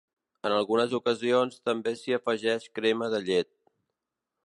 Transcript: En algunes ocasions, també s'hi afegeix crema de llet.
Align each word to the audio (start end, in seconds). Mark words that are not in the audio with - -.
En 0.47 0.53
algunes 0.55 0.95
ocasions, 0.99 1.61
també 1.71 1.95
s'hi 2.01 2.17
afegeix 2.19 2.69
crema 2.81 3.15
de 3.17 3.25
llet. 3.29 3.55